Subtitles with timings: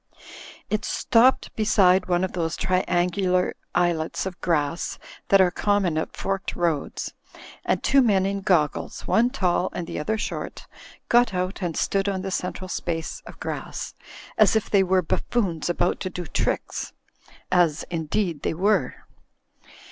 [0.67, 6.55] It stoppe4 beside one of those triangular islets of grass that are common at forked
[6.55, 7.13] roads,
[7.63, 10.65] and two men in goggles, one tall and the other short,
[11.07, 13.93] got out and stood on the central space of grass,
[14.39, 16.93] as if they were buffoons about to do tricks.
[17.51, 19.05] As, indeed, they were.